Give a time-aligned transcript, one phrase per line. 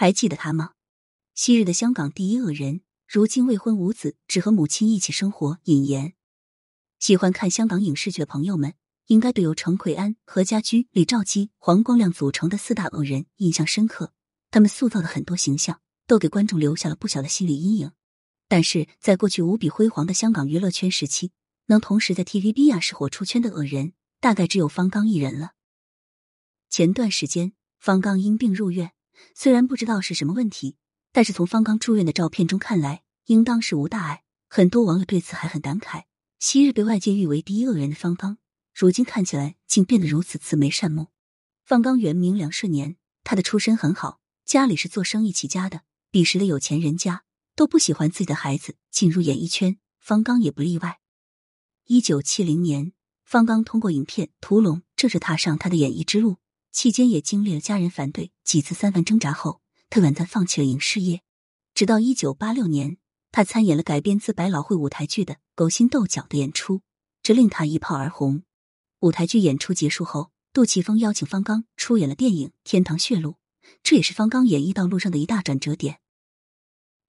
[0.00, 0.72] 还记得他吗？
[1.34, 5.58] 昔日的香港第一恶人，如今未婚无子，只和母亲一起生活。
[5.64, 6.14] 尹岩，
[6.98, 8.72] 喜欢看香港影视剧的朋友们，
[9.08, 14.14] 应该对由程奎安、何家驹、李兆基、黄光亮组成的四大恶人印象深刻。
[14.50, 17.92] 他们塑造的很多形象，都给观众留下了不小的心理阴影。
[18.48, 21.32] 但是在过去无比辉煌的香港娱乐圈时期，
[21.66, 25.50] 能同时在 TVB 亚视火出圈的恶人，大概只有方刚一人了。
[26.70, 28.92] 前段时间，方刚因病入院，
[29.34, 30.76] 虽然不知道是什么问题，
[31.12, 34.24] 但是从方刚住院的照片中看来，应当是无大碍。
[34.48, 36.04] 很多网友对此还很感慨：
[36.38, 38.38] 昔日被外界誉为第一恶人的方刚，
[38.74, 41.08] 如今看起来竟变得如此慈眉善目。
[41.64, 47.22] 方刚原名梁顺年，他的出身很好，家里是做生意起家的，彼时的有钱人家。
[47.56, 50.98] 都不喜欢自己的孩子进入演艺圈，方刚也不例外。
[51.84, 56.38] 一九七零年，方刚通过影片《屠龙》正式踏上他的演艺之路，
[56.72, 61.22] 期间也经历了家人反对、几次三番挣扎后，他短暂放弃了影视业。
[61.74, 62.98] 直到一九八六年，
[63.32, 66.82] 他参演了改编自百老汇舞台剧的《勾心斗角》的演出，
[67.22, 68.42] 这令他一炮而红。
[69.00, 73.30] 舞台剧演出结束后，杜琪峰邀请方刚出演了电影《天堂血路》，
[73.82, 76.00] 这也是方刚演艺道路上的一大转折点。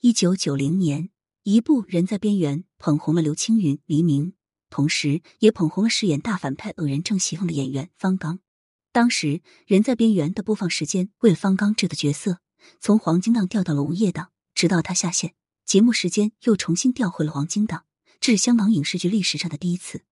[0.00, 1.10] 一九九零年，
[1.42, 4.34] 一部《人在边缘》捧红了刘青云、黎明，
[4.70, 8.40] 同时也捧红了饰演大反派恶人郑西凤的演员方刚。
[8.94, 9.26] 当时，
[9.66, 12.38] 《人在边缘》的播放时间为方刚这个角色，
[12.78, 15.34] 从黄金档调到了午夜档，直到他下线，
[15.66, 17.86] 节目时间又重新调回了黄金档，
[18.20, 20.02] 这是香港影视剧历史上的第一次。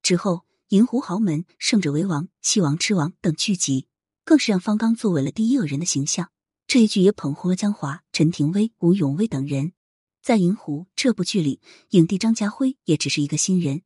[0.00, 0.36] 之后，
[0.68, 3.88] 《银狐豪门》《胜者为王》《七王之王》等剧集，
[4.24, 6.30] 更是让方刚作为了第一恶人的形象。
[6.66, 9.74] 这一剧也捧红了江华、陈廷威、吴永威等人。
[10.22, 13.82] 在《银狐》这部剧里，影帝张家辉也只是一个新人。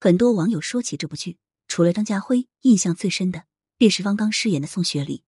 [0.00, 3.44] 很多网友说起这部剧，除了张家辉，印象最深的
[3.80, 5.24] 便是方刚饰演的宋学礼。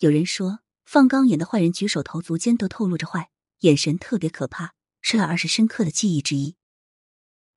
[0.00, 3.30] 有人说，方刚演的坏人举手投足间都透露着坏，
[3.60, 6.54] 眼神特别可怕，是他儿时深刻的记忆之一。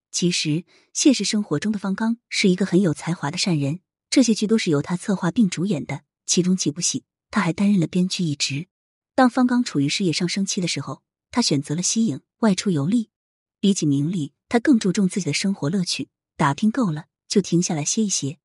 [0.10, 3.82] 其实，现实生活中的方刚是一个很有才华的善人。
[4.10, 8.68] 这些剧都是由他策划并主演的，其中几部戏他还担任了编剧一职。
[9.16, 13.10] 当方刚处于事业上升期的时候，他选择了息影，外出游历。
[13.60, 16.08] 比起名利，他更注重自己的生活乐趣。
[16.38, 18.40] 打拼够了，就停下来歇一歇。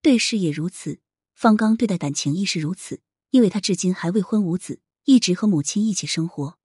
[0.00, 1.00] 对事业如此，
[1.38, 3.00] 方刚对待感情亦是如此。
[3.30, 6.58] 因为他至今还未婚无子，一直和母亲一起生活。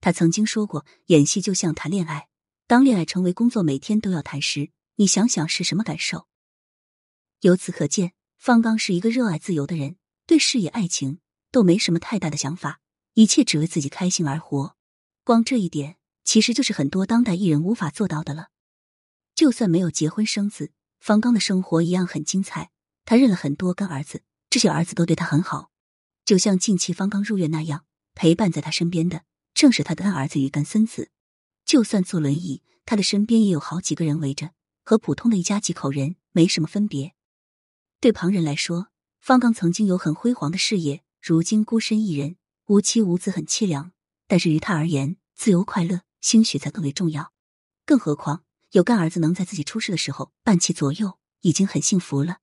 [0.00, 2.26] 他曾经说过，演戏就像谈恋爱，
[2.66, 6.26] 当恋爱成为工作，每天都要谈时，你想想是什么感受？
[7.42, 11.20] 由此可见，方刚是一个热爱自由的人，对事业、爱情。
[11.52, 12.80] 都没什么太大的想法，
[13.14, 14.76] 一切只为自己开心而活。
[15.22, 18.48] 光这一点，其实就是很多当代艺人无法做到的了。
[19.34, 22.72] 就算没有结婚生子，方刚的生活一样很精彩。
[23.06, 25.70] 他认了很多干儿子，这些儿子都对他很好。
[26.24, 27.84] 就像近期方刚入院那样，
[28.14, 29.22] 陪伴在他身边的
[29.54, 31.10] 正是他的干儿子与干孙子。
[31.64, 34.50] 就算坐轮椅，他的身边也有好几个人围着，
[34.84, 37.14] 和普通的一家几口人没什么分别。
[38.00, 38.88] 对旁人来说，
[39.20, 41.04] 方刚曾经有很辉煌的事业。
[41.22, 43.92] 如今孤身一人，无妻无子，很凄凉。
[44.26, 47.32] 但是于他而言，自由快乐，兴许才更为重要。
[47.84, 52.38] 更何况有干儿子能在自己出事的时候伴其左右，已经很幸福了。